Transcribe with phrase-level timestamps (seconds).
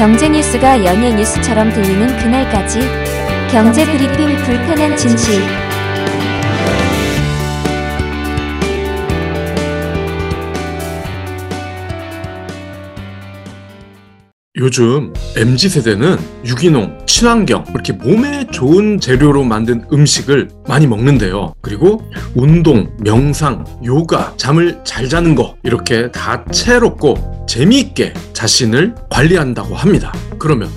[0.00, 2.80] 경제 뉴스가 연예 뉴스처럼 들리는 그날까지
[3.50, 5.69] 경제 브리핑 불편한 진실.
[14.60, 21.54] 요즘 MZ세대는 유기농, 친환경, 이렇게 몸에 좋은 재료로 만든 음식을 많이 먹는데요.
[21.62, 22.02] 그리고
[22.34, 30.12] 운동, 명상, 요가, 잠을 잘 자는 거, 이렇게 다채롭고 재미있게 자신을 관리한다고 합니다.
[30.38, 30.68] 그러면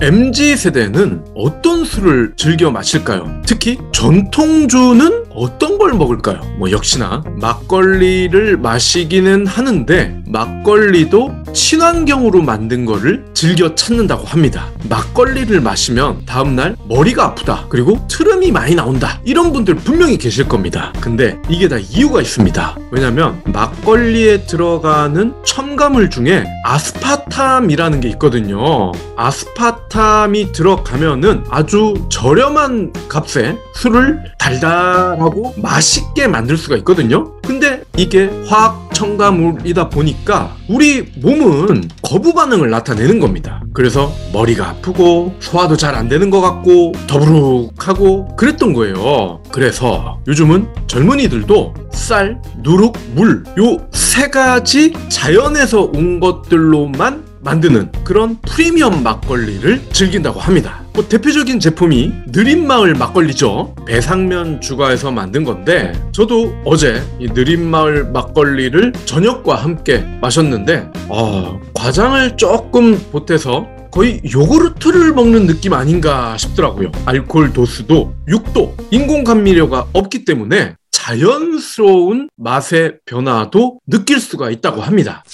[0.00, 3.42] MZ세대는 어떤 술을 즐겨 마실까요?
[3.46, 6.40] 특히 전통주는 어떤 걸 먹을까요?
[6.58, 14.66] 뭐 역시나 막걸리를 마시기는 하는데 막걸리도 친환경으로 만든 거를 즐겨 찾는다고 합니다.
[14.88, 17.66] 막걸리를 마시면 다음날 머리가 아프다.
[17.68, 19.20] 그리고 트름이 많이 나온다.
[19.24, 20.92] 이런 분들 분명히 계실 겁니다.
[21.00, 22.76] 근데 이게 다 이유가 있습니다.
[22.90, 28.92] 왜냐면 막걸리에 들어가는 첨가물 중에 아스파탐이라는 게 있거든요.
[29.16, 37.32] 아스파탐이 들어가면은 아주 저렴한 값에 술을 달달하고 맛있게 만들 수가 있거든요.
[37.48, 43.62] 근데 이게 화학 첨가물이다 보니까 우리 몸은 거부 반응을 나타내는 겁니다.
[43.72, 49.42] 그래서 머리가 아프고 소화도 잘 안 되는 것 같고 더부룩하고 그랬던 거예요.
[49.50, 59.02] 그래서 요즘은 젊은이들도 쌀, 누룩, 물 요 세 가지 자연에서 온 것들로만 만드는 그런 프리미엄
[59.02, 60.82] 막걸리를 즐긴다고 합니다.
[60.92, 63.74] 뭐 대표적인 제품이 느린마을 막걸리죠.
[63.86, 72.98] 배상면 주가에서 만든 건데 저도 어제 이 느린마을 막걸리를 저녁과 함께 마셨는데 어, 과장을 조금
[73.10, 76.92] 보태서 거의 요구르트를 먹는 느낌 아닌가 싶더라고요.
[77.06, 85.24] 알코올 도수도 6도, 인공 감미료가 없기 때문에 자연스러운 맛의 변화도 느낄 수가 있다고 합니다.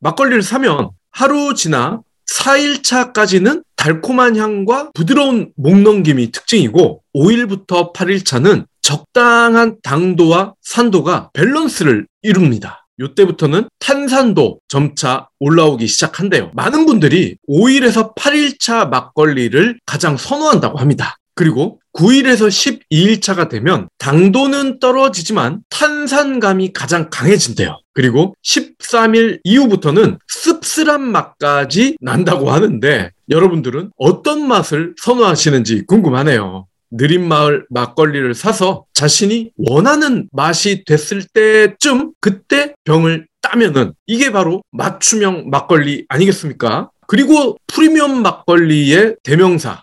[0.00, 11.30] 막걸리를 사면 하루 지나 4일차까지는 달콤한 향과 부드러운 목넘김이 특징이고 5일부터 8일차는 적당한 당도와 산도가
[11.32, 12.86] 밸런스를 이룹니다.
[13.00, 16.52] 이때부터는 탄산도 점차 올라오기 시작한대요.
[16.54, 21.17] 많은 분들이 5일에서 8일차 막걸리를 가장 선호한다고 합니다.
[21.38, 22.48] 그리고 9일에서
[22.90, 27.78] 12일차가 되면 당도는 떨어지지만 탄산감이 가장 강해진대요.
[27.94, 36.66] 그리고 13일 이후부터는 씁쓸한 맛까지 난다고 하는데 여러분들은 어떤 맛을 선호하시는지 궁금하네요.
[36.90, 46.04] 느린마을 막걸리를 사서 자신이 원하는 맛이 됐을 때쯤 그때 병을 따면은 이게 바로 맞춤형 막걸리
[46.08, 46.90] 아니겠습니까?
[47.06, 49.82] 그리고 프리미엄 막걸리의 대명사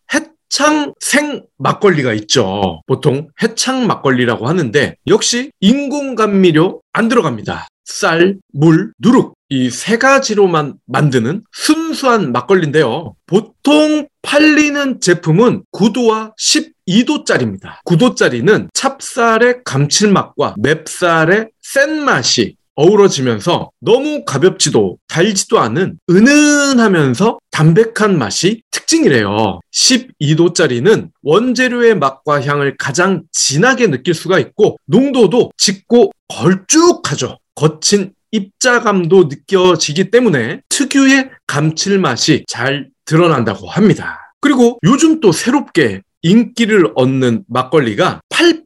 [0.56, 2.82] 해창 생 막걸리가 있죠.
[2.88, 7.68] 보통 해창 막걸리라고 하는데 역시 인공 감미료 안 들어갑니다.
[7.84, 13.16] 쌀, 물, 누룩 이 세 가지로만 만드는 순수한 막걸리인데요.
[13.26, 17.84] 보통 팔리는 제품은 9도와 12도짜리입니다.
[17.86, 29.60] 9도짜리는 찹쌀의 감칠맛과 맵쌀의 센 맛이 어우러지면서 너무 가볍지도 달지도 않은 은은하면서 담백한 맛이 특징이래요.
[29.74, 37.38] 12도짜리는 원재료의 맛과 향을 가장 진하게 느낄 수가 있고 농도도 짙고 걸쭉하죠.
[37.56, 44.34] 거친 입자감도 느껴지기 때문에 특유의 감칠맛이 잘 드러난다고 합니다.
[44.42, 48.20] 그리고 요즘 또 새롭게 인기를 얻는 막걸리가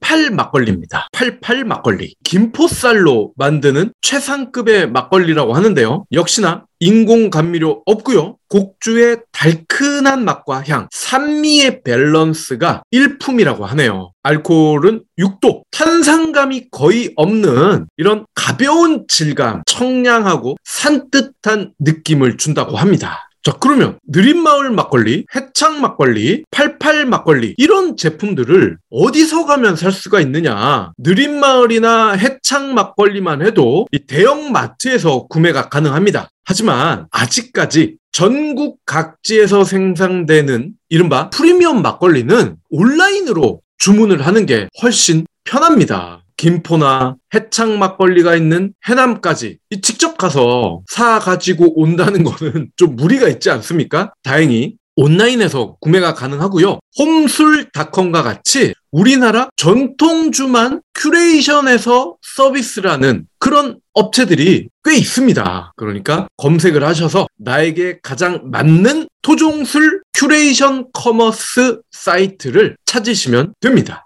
[0.09, 1.08] 88 막걸리입니다.
[1.12, 2.16] 88 막걸리.
[2.24, 6.06] 김포쌀로 만드는 최상급의 막걸리라고 하는데요.
[6.12, 8.38] 역시나 인공 감미료 없고요.
[8.50, 14.12] 곡주의 달큰한 맛과 향, 산미의 밸런스가 일품이라고 하네요.
[14.24, 23.28] 알코올은 6도, 탄산감이 거의 없는 이런 가벼운 질감, 청량하고 산뜻한 느낌을 준다고 합니다.
[23.50, 30.92] 자, 그러면 느린마을 막걸리, 해창 막걸리, 88 막걸리 이런 제품들을 어디서 가면 살 수가 있느냐?
[31.00, 36.29] 느린마을이나 해창 막걸리만 해도 이 대형 마트에서 구매가 가능합니다.
[36.46, 46.22] 하지만 아직까지 전국 각지에서 생산되는 이른바 프리미엄 막걸리는 온라인으로 주문을 하는 게 훨씬 편합니다.
[46.40, 54.14] 김포나 해창 막걸리가 있는 해남까지 직접 가서 사 가지고 온다는 거는 좀 무리가 있지 않습니까?
[54.24, 56.80] 다행히 온라인에서 구매가 가능하고요.
[56.97, 65.74] 홈술닷컴과 같이 우리나라 전통주만 curation해서 서비스를 하는 그런 업체들이 꽤 있습니다.
[65.76, 74.06] 그러니까 검색을 하셔서 나에게 가장 맞는 토종술 curation commerce 사이트를 찾으시면 됩니다.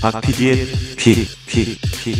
[0.00, 0.66] 박 PD의
[0.96, 2.14] 피, 피, 피.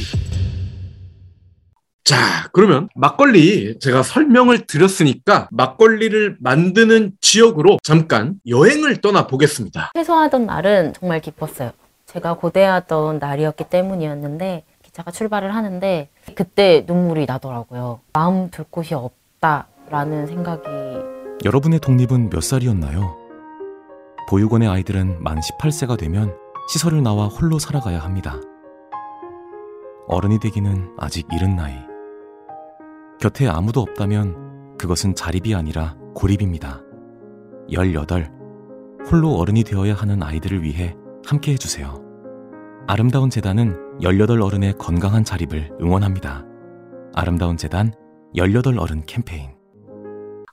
[2.05, 9.93] 자, 그러면 막걸리 제가 설명을 드렸으니까 막걸리를 만드는 지역으로 잠깐 여행을 떠나 보겠습니다.
[9.95, 11.71] 퇴소하던 날은 정말 기뻤어요.
[12.07, 18.01] 제가 고대하던 날이었기 때문이었는데 기차가 출발을 하는데 그때 눈물이 나더라고요.
[18.13, 20.65] 마음 둘 곳이 없다라는 생각이
[21.45, 23.17] 여러분의 독립은 몇 살이었나요?
[24.29, 26.35] 보육원의 아이들은 만 18세가 되면
[26.69, 28.39] 시설을 나와 홀로 살아가야 합니다.
[30.07, 31.75] 어른이 되기는 아직 이른 나이.
[33.19, 36.83] 곁에 아무도 없다면 그것은 자립이 아니라 고립입니다.
[37.71, 38.31] 18.
[39.11, 40.95] 홀로 어른이 되어야 하는 아이들을 위해
[41.25, 42.03] 함께 해주세요.
[42.87, 46.45] 아름다운 재단은 18 어른의 건강한 자립을 응원합니다.
[47.15, 47.93] 아름다운 재단
[48.35, 49.51] 18 어른 캠페인.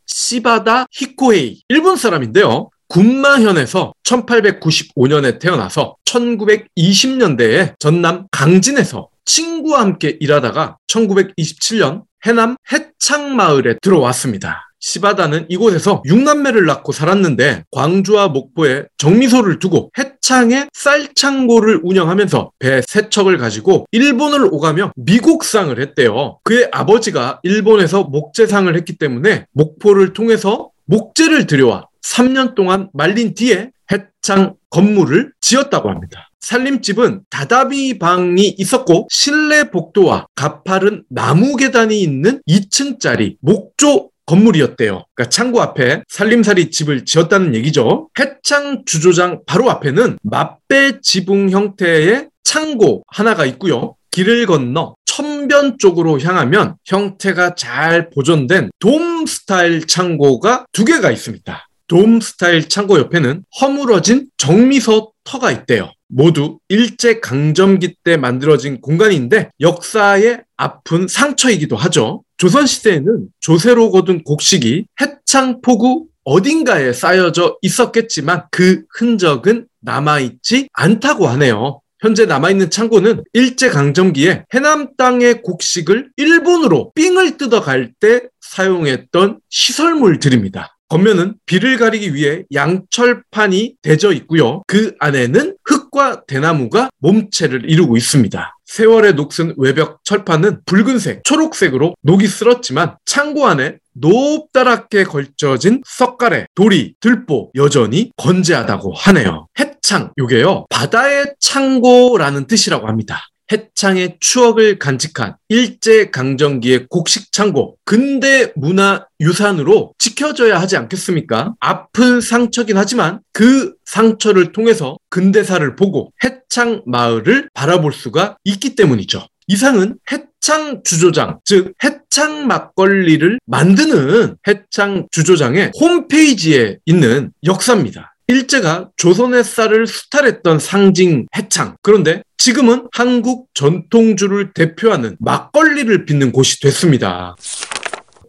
[0.05, 2.69] 시바다 히코헤이 일본 사람인데요.
[2.95, 14.69] 군마현에서 1895년에 태어나서 1920년대에 전남 강진에서 친구와 함께 일하다가 1927년 해남 해창마을에 들어왔습니다.
[14.79, 23.87] 시바다는 이곳에서 6남매를 낳고 살았는데 광주와 목포에 정미소를 두고 해창에 쌀창고를 운영하면서 배 세척을 가지고
[23.91, 26.39] 일본을 오가며 미국상을 했대요.
[26.43, 34.55] 그의 아버지가 일본에서 목재상을 했기 때문에 목포를 통해서 목재를 들여와 3년 동안 말린 뒤에 해창
[34.69, 36.29] 건물을 지었다고 합니다.
[36.39, 45.05] 살림집은 다다비 방이 있었고 실내 복도와 가파른 나무 계단이 있는 2층짜리 목조 건물이었대요.
[45.13, 48.09] 그러니까 창고 앞에 살림살이 집을 지었다는 얘기죠.
[48.19, 53.95] 해창 주조장 바로 앞에는 맞배 지붕 형태의 창고 하나가 있고요.
[54.11, 61.67] 길을 건너 천변 쪽으로 향하면 형태가 잘 보존된 돔 스타일 창고가 두 개가 있습니다.
[61.87, 65.91] 돔 스타일 창고 옆에는 허물어진 정미소 터가 있대요.
[66.07, 72.23] 모두 일제 강점기 때 만들어진 공간인데 역사의 아픈 상처이기도 하죠.
[72.37, 81.81] 조선 시대에는 조세로 거둔 곡식이 해창 포구 어딘가에 쌓여져 있었겠지만 그 흔적은 남아있지 않다고 하네요.
[82.01, 90.74] 현재 남아있는 창고는 일제강점기에 해남 땅의 곡식을 일본으로 삥을 뜯어갈 때 사용했던 시설물들입니다.
[90.95, 94.63] 겉면은 비를 가리기 위해 양철판이 대져 있고요.
[94.65, 98.57] 그 안에는 흙과 대나무가 몸체를 이루고 있습니다.
[98.65, 107.51] 세월의 녹슨 외벽 철판은 붉은색, 초록색으로 녹이 쓸었지만 창고 안에 높다랗게 걸쳐진 석가래, 돌이, 들보
[107.55, 109.47] 여전히 건재하다고 하네요.
[109.59, 110.67] 해창, 요게요.
[110.69, 113.21] 바다의 창고라는 뜻이라고 합니다.
[113.51, 121.53] 해창의 추억을 간직한 일제강점기의 곡식창고, 근대 문화 유산으로 지켜져야 하지 않겠습니까?
[121.59, 129.27] 아픈 상처긴 하지만 그 상처를 통해서 근대사를 보고 해창 마을을 바라볼 수가 있기 때문이죠.
[129.47, 138.15] 이상은 해창 주조장, 즉 해창 막걸리를 만드는 해창 주조장의 홈페이지에 있는 역사입니다.
[138.27, 141.75] 일제가 조선의 쌀을 수탈했던 상징 해창.
[141.83, 147.35] 그런데 지금은 한국 전통주를 대표하는 막걸리를 빚는 곳이 됐습니다.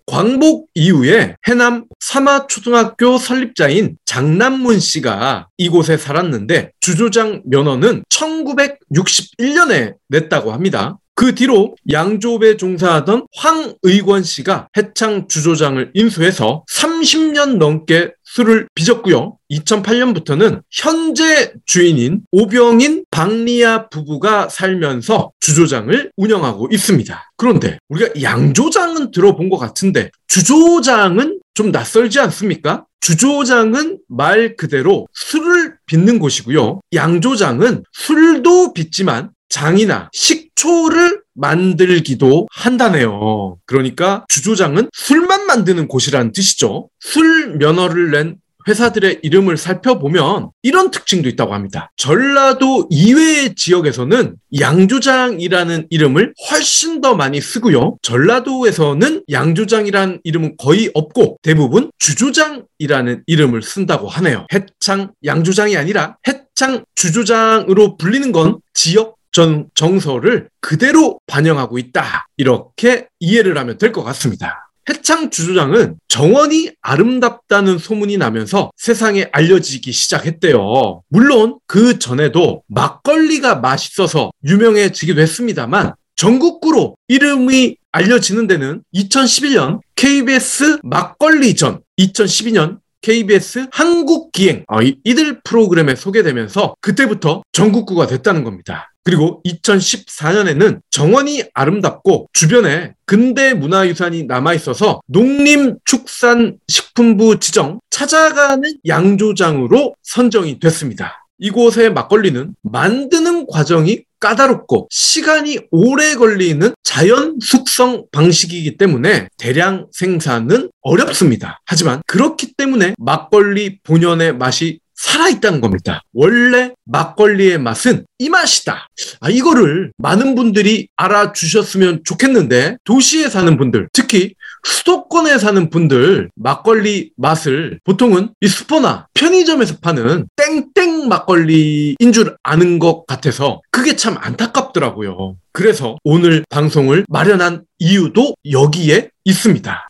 [0.06, 10.98] 광복 이후에 해남 사마초등학교 설립자인 장남문 씨가 이곳에 살았는데 주조장 면허는 1961년에 냈다고 합니다.
[11.16, 19.38] 그 뒤로 양조업에 종사하던 황의권 씨가 해창 주조장을 인수해서 30년 넘게 술을 빚었고요.
[19.50, 27.32] 2008년부터는 현재 주인인 오병인 박리아 부부가 살면서 주조장을 운영하고 있습니다.
[27.38, 32.84] 그런데 우리가 양조장은 들어본 것 같은데 주조장은 좀 낯설지 않습니까?
[33.00, 36.80] 주조장은 말 그대로 술을 빚는 곳이고요.
[36.92, 43.58] 양조장은 술도 빚지만 장이나 식초를 만들기도 한다네요.
[43.66, 46.88] 그러니까 주조장은 술만 만드는 곳이라는 뜻이죠.
[47.00, 48.36] 술 면허를 낸
[48.68, 51.92] 회사들의 이름을 살펴보면 이런 특징도 있다고 합니다.
[51.96, 57.96] 전라도 이외의 지역에서는 양조장이라는 이름을 훨씬 더 많이 쓰고요.
[58.02, 64.46] 전라도에서는 양조장이라는 이름은 거의 없고 대부분 주조장이라는 이름을 쓴다고 하네요.
[64.52, 72.26] 해창 양조장이 아니라 해창 주조장으로 불리는 건 지역 전 정서를 그대로 반영하고 있다.
[72.38, 74.70] 이렇게 이해를 하면 될 것 같습니다.
[74.88, 81.02] 해창 주조장은 정원이 아름답다는 소문이 나면서 세상에 알려지기 시작했대요.
[81.08, 92.78] 물론 그 전에도 막걸리가 맛있어서 유명해지기도 했습니다만 전국구로 이름이 알려지는 데는 2011년 KBS 막걸리전, 2012년
[93.06, 98.90] KBS 한국기행 아, 이- 이들 프로그램에 소개되면서 그때부터 전국구가 됐다는 겁니다.
[99.04, 111.24] 그리고 2014년에는 정원이 아름답고 주변에 근대 문화유산이 남아있어서 농림축산식품부 지정 찾아가는 양조장으로 선정이 됐습니다.
[111.38, 121.60] 이곳의 막걸리는 만드는 과정이 까다롭고 시간이 오래 걸리는 자연 숙성 방식이기 때문에 대량 생산은 어렵습니다.
[121.66, 126.02] 하지만 그렇기 때문에 막걸리 본연의 맛이 살아있다는 겁니다.
[126.12, 128.88] 원래 막걸리의 맛은 이 맛이다.
[129.20, 134.34] 아, 이거를 많은 분들이 알아주셨으면 좋겠는데, 도시에 사는 분들, 특히
[134.66, 143.06] 수도권에 사는 분들, 막걸리 맛을 보통은 이 슈퍼나 편의점에서 파는 땡땡 막걸리인 줄 아는 것
[143.06, 145.36] 같아서 그게 참 안타깝더라고요.
[145.52, 149.88] 그래서 오늘 방송을 마련한 이유도 여기에 있습니다.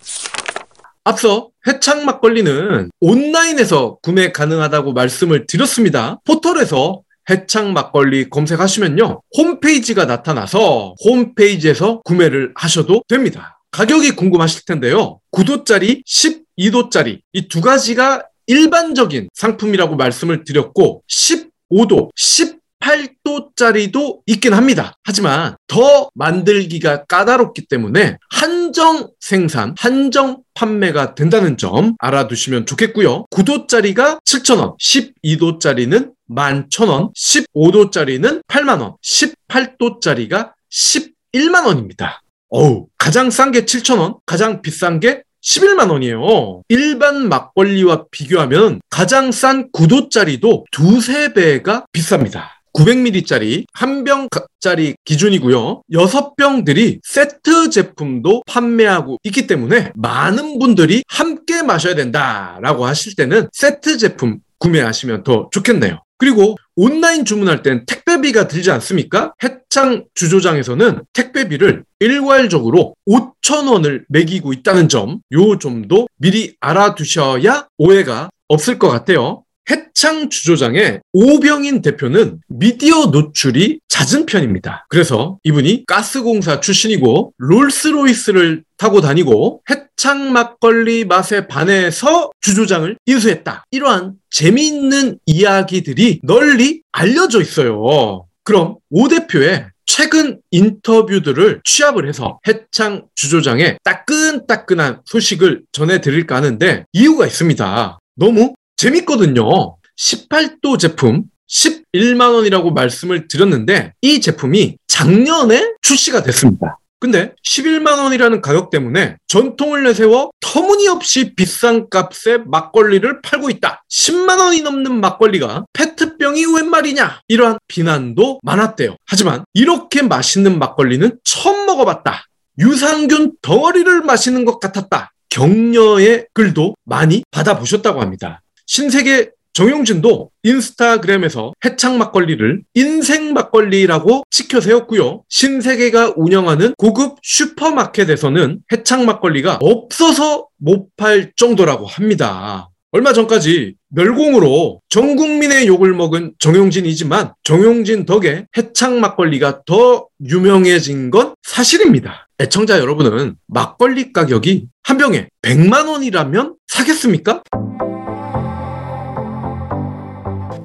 [1.05, 6.21] 앞서 해창 막걸리는 온라인에서 구매 가능하다고 말씀을 드렸습니다.
[6.25, 9.23] 포털에서 해창 막걸리 검색하시면요.
[9.37, 13.56] 홈페이지가 나타나서 홈페이지에서 구매를 하셔도 됩니다.
[13.71, 15.21] 가격이 궁금하실 텐데요.
[15.33, 24.95] 9도짜리, 12도짜리 이 두 가지가 일반적인 상품이라고 말씀을 드렸고 15도, 18도짜리도 있긴 합니다.
[25.05, 33.27] 하지만 더 만들기가 까다롭기 때문에 한정 생산, 한정 판매가 된다는 점 알아두시면 좋겠고요.
[33.33, 42.21] 9도짜리가 7,000원, 12도짜리는 11,000원, 15도짜리는 8만원, 18도짜리가 11만원입니다.
[42.49, 46.63] 어우, 가장 싼 게 7,000원, 가장 비싼 게 11만 원이에요.
[46.69, 52.57] 일반 막걸리와 비교하면 가장 싼 9도짜리도 두세 배가 비쌉니다.
[52.73, 55.83] 900ml짜리 한 병짜리 기준이고요.
[55.91, 64.41] 6병들이 세트 제품도 판매하고 있기 때문에 많은 분들이 함께 마셔야 된다라고 하실 때는 세트 제품
[64.59, 66.03] 구매하시면 더 좋겠네요.
[66.19, 69.33] 그리고 온라인 주문할 땐 택배비가 들지 않습니까?
[69.43, 78.91] 해창 주조장에서는 택배비를 일괄적으로 5,000원을 매기고 있다는 점, 요 점도 미리 알아두셔야 오해가 없을 것
[78.91, 79.43] 같아요.
[79.71, 84.87] 해창 주조장의 오병인 대표는 미디어 노출이 잦은 편입니다.
[84.89, 93.65] 그래서 이분이 가스공사 출신이고 롤스로이스를 타고 다니고 해창 막걸리 맛에 반해서 주조장을 인수했다.
[93.71, 98.27] 이러한 재미있는 이야기들이 널리 알려져 있어요.
[98.45, 107.99] 그럼 오 대표의 최근 인터뷰들을 취합을 해서 해창 주조장의 따끈따끈한 소식을 전해드릴까 하는데 이유가 있습니다.
[108.17, 109.77] 너무 재밌거든요.
[109.99, 116.79] 18도 제품 11만 원이라고 말씀을 드렸는데 이 제품이 작년에 출시가 됐습니다.
[116.99, 123.85] 근데 11만 원이라는 가격 때문에 전통을 내세워 터무니없이 비싼 값에 막걸리를 팔고 있다.
[123.91, 127.21] 10만 원이 넘는 막걸리가 페트병이 웬 말이냐?
[127.29, 128.97] 이러한 비난도 많았대요.
[129.05, 132.25] 하지만 이렇게 맛있는 막걸리는 처음 먹어봤다.
[132.59, 135.13] 유산균 덩어리를 마시는 것 같았다.
[135.29, 138.41] 격려의 글도 많이 받아보셨다고 합니다.
[138.67, 145.23] 신세계 정용진도 인스타그램에서 해창 막걸리를 인생 막걸리라고 치켜 세웠고요.
[145.31, 152.69] 신세계가 운영하는 고급 슈퍼마켓에서는 해창 막걸리가 없어서 못 팔 정도라고 합니다.
[152.93, 161.35] 얼마 전까지 멸공으로 전 국민의 욕을 먹은 정용진이지만 정용진 덕에 해창 막걸리가 더 유명해진 건
[161.43, 162.29] 사실입니다.
[162.41, 167.43] 애청자 여러분은 막걸리 가격이 한 병에 100만 원이라면 사겠습니까?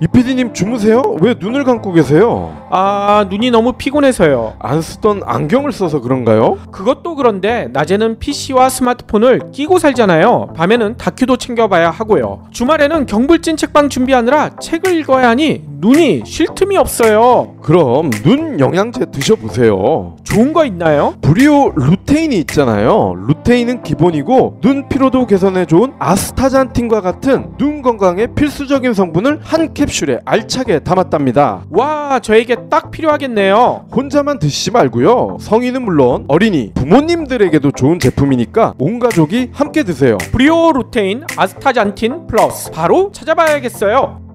[0.01, 1.03] 이 PD님 주무세요?
[1.21, 2.57] 왜 눈을 감고 계세요?
[2.73, 4.53] 아, 눈이 너무 피곤해서요.
[4.59, 6.57] 안 쓰던 안경을 써서 그런가요?
[6.71, 10.53] 그것도 그런데 낮에는 PC와 스마트폰을 끼고 살잖아요.
[10.55, 12.45] 밤에는 다큐도 챙겨봐야 하고요.
[12.51, 17.55] 주말에는 경불진 책방 준비하느라 책을 읽어야 하니 눈이 쉴 틈이 없어요.
[17.61, 20.15] 그럼 눈 영양제 드셔보세요.
[20.23, 21.15] 좋은 거 있나요?
[21.21, 23.15] 브리오 루테인이 있잖아요.
[23.27, 30.79] 루테인은 기본이고 눈 피로도 개선에 좋은 아스타잔틴과 같은 눈 건강에 필수적인 성분을 한 캡슐에 알차게
[30.79, 31.63] 담았답니다.
[31.71, 33.87] 와, 저에게 딱 필요하겠네요.
[33.93, 35.37] 혼자만 드시지 말고요.
[35.39, 40.17] 성인은 물론 어린이, 부모님들에게도 좋은 제품이니까 온 가족이 함께 드세요.
[40.31, 44.30] 브리오 루테인 아스타잔틴 플러스 바로 찾아봐야겠어요.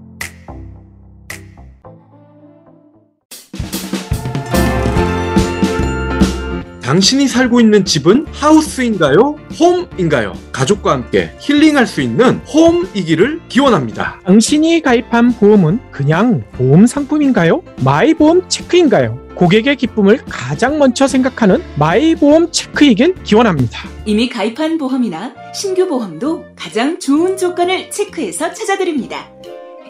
[6.86, 9.36] 당신이 살고 있는 집은 하우스인가요?
[9.58, 10.34] 홈인가요?
[10.52, 14.20] 가족과 함께 힐링할 수 있는 홈이기를 기원합니다.
[14.24, 17.64] 당신이 가입한 보험은 그냥 보험 상품인가요?
[17.82, 19.18] 마이보험 체크인가요?
[19.34, 23.88] 고객의 기쁨을 가장 먼저 생각하는 마이보험 체크이길 기원합니다.
[24.04, 29.28] 이미 가입한 보험이나 신규 보험도 가장 좋은 조건을 체크해서 찾아드립니다.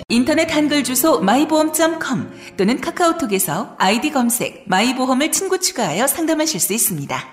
[0.09, 7.29] 인터넷 한글 주소 마이보험.com 또는 카카오톡에서 아이디 검색 마이보험을 친구 추가하여 상담하실 수 있습니다.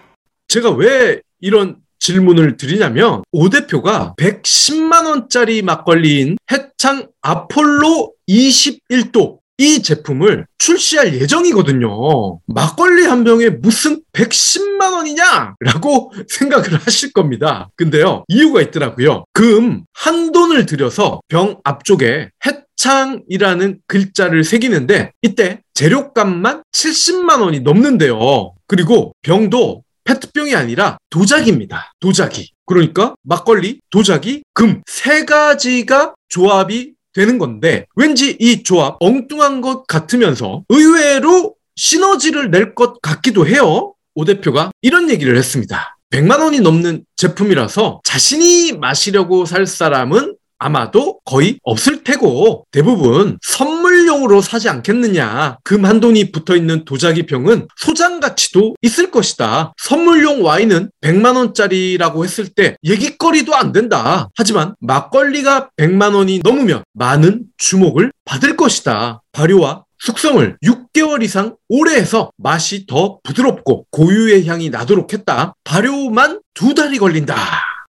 [0.48, 10.48] 제가 왜 이런 질문을 드리냐면 오 대표가 110만 원짜리 막걸리인 해창 아폴로 21도 이 제품을
[10.58, 12.40] 출시할 예정이거든요.
[12.48, 15.56] 막걸리 한 병에 무슨 110만 원이냐?
[15.60, 17.70] 라고 생각을 하실 겁니다.
[17.76, 19.26] 근데요, 이유가 있더라고요.
[19.32, 28.56] 금 한 돈을 들여서 병 앞쪽에 해 창이라는 글자를 새기는데 이때 재료값만 70만 원이 넘는데요.
[28.68, 31.94] 그리고 병도 페트병이 아니라 도자기입니다.
[32.02, 32.52] 도자기.
[32.66, 40.64] 그러니까 막걸리, 도자기, 금 세 가지가 조합이 되는 건데 왠지 이 조합 엉뚱한 것 같으면서
[40.68, 43.94] 의외로 시너지를 낼 것 같기도 해요.
[44.16, 45.98] 오 대표가 이런 얘기를 했습니다.
[46.10, 54.70] 100만 원이 넘는 제품이라서 자신이 마시려고 살 사람은 아마도 거의 없을 테고 대부분 선물용으로 사지
[54.70, 55.58] 않겠느냐.
[55.64, 59.74] 금 한 돈이 붙어 있는 도자기 병은 소장 가치도 있을 것이다.
[59.78, 64.30] 선물용 와인은 100만 원짜리라고 했을 때 얘기거리도 안 된다.
[64.38, 69.22] 하지만 막걸리가 100만 원이 넘으면 많은 주목을 받을 것이다.
[69.34, 75.54] 발효와 숙성을 6개월 이상 오래 해서 맛이 더 부드럽고 고유의 향이 나도록 했다.
[75.66, 77.36] 발효만 두 달이 걸린다.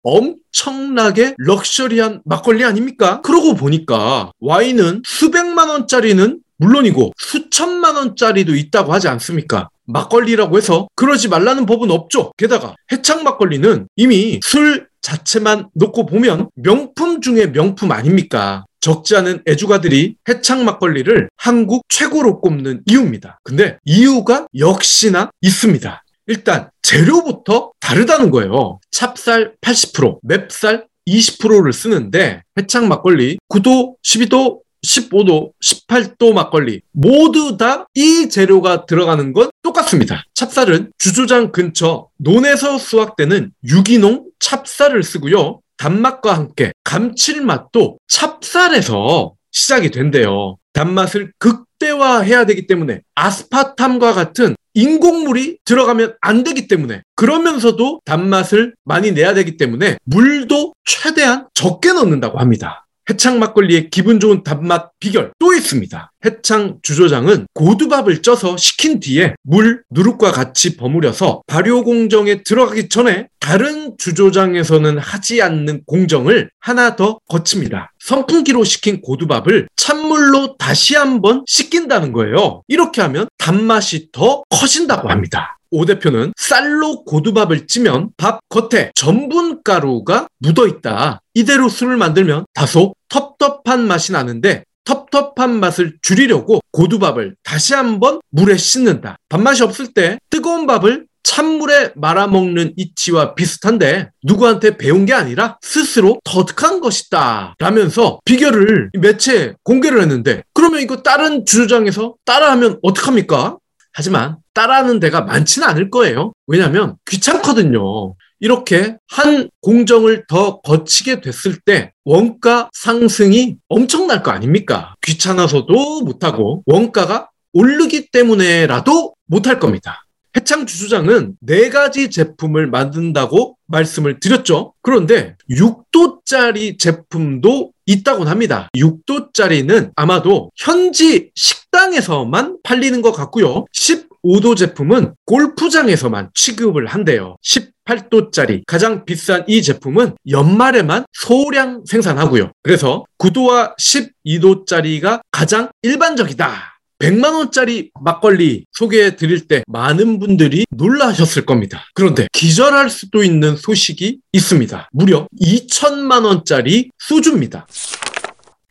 [0.05, 3.21] 엄청나게 럭셔리한 막걸리 아닙니까?
[3.23, 9.69] 그러고 보니까 와인은 수백만 원짜리는 물론이고 수천만 원짜리도 있다고 하지 않습니까?
[9.87, 12.33] 막걸리라고 해서 그러지 말라는 법은 없죠.
[12.37, 18.65] 게다가 해창 막걸리는 이미 술 자체만 놓고 보면 명품 중에 명품 아닙니까?
[18.81, 23.41] 적지 않은 애주가들이 해창 막걸리를 한국 최고로 꼽는 이유입니다.
[23.43, 26.04] 근데 이유가 역시나 있습니다.
[26.27, 28.79] 일단 재료부터 다르다는 거예요.
[28.91, 38.29] 찹쌀 80%, 맵쌀 20%를 쓰는데 해창 막걸리 9도, 12도, 15도, 18도 막걸리 모두 다 이
[38.29, 40.25] 재료가 들어가는 건 똑같습니다.
[40.35, 45.61] 찹쌀은 주조장 근처 논에서 수확되는 유기농 찹쌀을 쓰고요.
[45.77, 50.59] 단맛과 함께 감칠맛도 찹쌀에서 시작이 된대요.
[50.75, 59.33] 단맛을 극대화해야 되기 때문에 아스파탐과 같은 인공물이 들어가면 안 되기 때문에 그러면서도 단맛을 많이 내야
[59.33, 62.84] 되기 때문에 물도 최대한 적게 넣는다고 합니다.
[63.11, 66.13] 해창 막걸리의 기분 좋은 단맛 비결 또 있습니다.
[66.25, 73.95] 해창 주조장은 고두밥을 쪄서 식힌 뒤에 물, 누룩과 같이 버무려서 발효 공정에 들어가기 전에 다른
[73.99, 77.93] 주조장에서는 하지 않는 공정을 하나 더 거칩니다.
[77.99, 82.63] 선풍기로 식힌 고두밥을 찬물로 다시 한번 식힌다는 거예요.
[82.69, 85.59] 이렇게 하면 단맛이 더 커진다고 합니다.
[85.75, 91.21] 오 대표는 쌀로 고두밥을 찌면 밥 겉에 전분가루가 묻어 있다.
[91.35, 99.17] 이대로 술을 만들면 다소 텁텁한 맛이 나는데 텁텁한 맛을 줄이려고 고두밥을 다시 한번 물에 씻는다.
[99.29, 106.81] 밥맛이 없을 때 뜨거운 밥을 찬물에 말아먹는 이치와 비슷한데 누구한테 배운 게 아니라 스스로 터득한
[106.81, 113.57] 것이다 라면서 비결을 매체에 공개를 했는데 그러면 이거 다른 주조장에서 따라하면 어떡합니까?
[113.95, 116.33] 하지만 따라하는 데가 많지는 않을 거예요.
[116.47, 118.15] 왜냐하면 귀찮거든요.
[118.41, 124.95] 이렇게 한 공정을 더 거치게 됐을 때 원가 상승이 엄청날 거 아닙니까?
[125.03, 130.05] 귀찮아서도 못하고 원가가 오르기 때문에라도 못할 겁니다.
[130.37, 134.75] 해창 주주장은 네 가지 제품을 만든다고 말씀을 드렸죠.
[134.83, 138.69] 그런데 6도짜리 제품도 있다고 합니다.
[138.77, 143.65] 6도짜리는 아마도 현지 식당에서만 팔리는 것 같고요.
[143.75, 147.37] 15도 제품은 골프장에서만 취급을 한대요.
[147.45, 152.53] 18도짜리 가장 비싼 이 제품은 연말에만 소량 생산하고요.
[152.63, 156.74] 그래서 9도와 12도짜리가 가장 일반적이다.
[156.99, 161.85] 100만 원짜리 막걸리 소개해 드릴 때 많은 분들이 놀라셨을 겁니다.
[161.95, 164.89] 그런데 기절할 수도 있는 소식이 있습니다.
[164.93, 167.67] 무려 2천만 원짜리 소주입니다.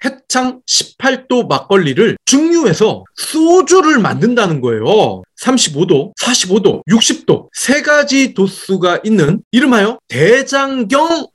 [0.03, 5.23] 해창 18도 막걸리를 증류해서 소주를 만든다는 거예요.
[5.41, 11.27] 35도, 45도, 60도 세 가지 도수가 있는 이름하여 대장경이라는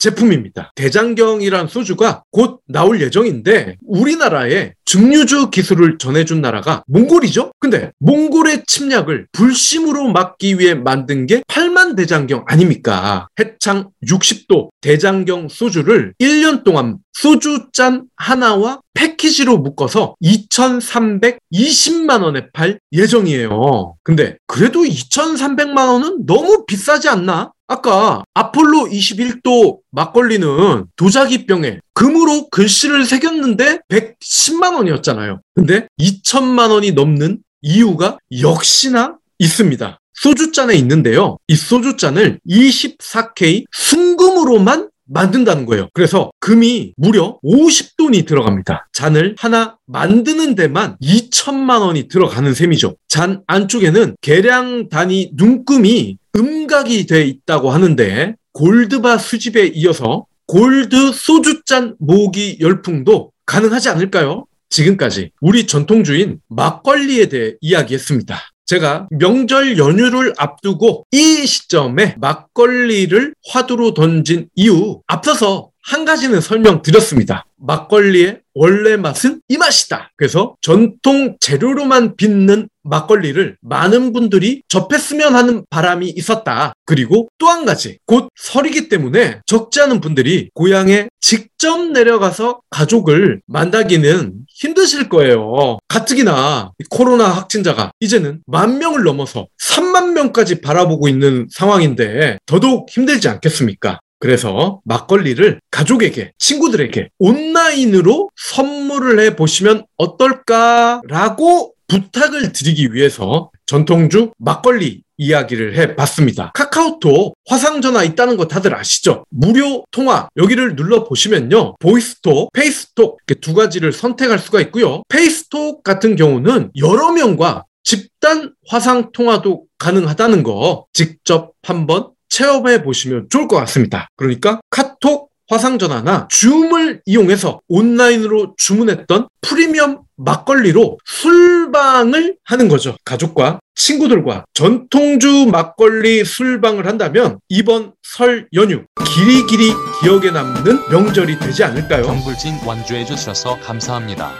[0.00, 0.72] 제품입니다.
[0.74, 7.52] 대장경이란 소주가 곧 나올 예정인데 우리나라에 증류주 기술을 전해준 나라가 몽골이죠?
[7.60, 13.28] 근데 몽골의 침략을 불심으로 막기 위해 만든 게 8만 대장경 아닙니까?
[13.38, 23.96] 해창 60도 대장경 소주를 1년 동안 소주잔 하나와 패키지로 묶어서 2,320만 원에 팔 예정이에요.
[24.02, 27.52] 근데 그래도 2,300만 원은 너무 비싸지 않나?
[27.70, 35.40] 아까 아폴로 21도 막걸리는 도자기 병에 금으로 글씨를 새겼는데 110만 원이었잖아요.
[35.54, 40.00] 근데 2천만 원이 넘는 이유가 역시나 있습니다.
[40.14, 41.36] 소주잔에 있는데요.
[41.46, 45.88] 이 소주잔을 24K 순금으로만 만든다는 거예요.
[45.92, 48.88] 그래서 금이 무려 50돈이 들어갑니다.
[48.92, 52.96] 잔을 하나 만드는 데만 2천만 원이 들어가는 셈이죠.
[53.08, 62.58] 잔 안쪽에는 계량 단위 눈금이 음각이 돼 있다고 하는데 골드바 수집에 이어서 골드 소주잔 모기
[62.60, 64.46] 열풍도 가능하지 않을까요?
[64.68, 68.40] 지금까지 우리 전통주인 막걸리에 대해 이야기했습니다.
[68.66, 77.46] 제가 명절 연휴를 앞두고 이 시점에 막걸리를 화두로 던진 이유 앞서서 한 가지는 설명드렸습니다.
[77.56, 80.10] 막걸리의 원래 맛은 이 맛이다.
[80.16, 86.72] 그래서 전통 재료로만 빚는 막걸리를 많은 분들이 접했으면 하는 바람이 있었다.
[86.84, 94.34] 그리고 또 한 가지, 곧 설이기 때문에 적지 않은 분들이 고향에 직접 내려가서 가족을 만나기는
[94.48, 95.78] 힘드실 거예요.
[95.88, 104.00] 가뜩이나 코로나 확진자가 이제는 만 명을 넘어서 3만 명까지 바라보고 있는 상황인데 더더욱 힘들지 않겠습니까?
[104.20, 115.76] 그래서 막걸리를 가족에게, 친구들에게 온라인으로 선물을 해 보시면 어떨까라고 부탁을 드리기 위해서 전통주 막걸리 이야기를
[115.76, 116.52] 해 봤습니다.
[116.54, 119.24] 카카오톡 화상전화 있다는 거 다들 아시죠?
[119.28, 121.76] 무료 통화 여기를 눌러 보시면요.
[121.78, 125.02] 보이스톡, 페이스톡 이렇게 두 가지를 선택할 수가 있고요.
[125.08, 133.48] 페이스톡 같은 경우는 여러 명과 집단 화상 통화도 가능하다는 거 직접 한번 체험해 보시면 좋을
[133.48, 134.08] 것 같습니다.
[134.16, 142.96] 그러니까 카톡, 화상전화나 줌을 이용해서 온라인으로 주문했던 프리미엄 막걸리로 술방을 하는 거죠.
[143.04, 151.64] 가족과 친구들과 전통주 막걸리 술방을 한다면 이번 설 연휴 길이 길이 기억에 남는 명절이 되지
[151.64, 152.04] 않을까요?
[152.04, 154.32] 경불진 완주해 주셔서 감사합니다.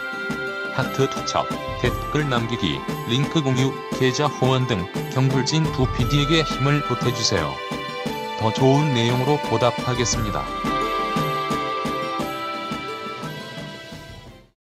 [0.73, 1.47] 하트 투척,
[1.81, 2.77] 댓글 남기기,
[3.09, 7.51] 링크 공유, 계좌 후원 등 경불진 두 PD에게 힘을 보태주세요.
[8.41, 10.80] 더 좋은 내용으로 보답하겠습니다.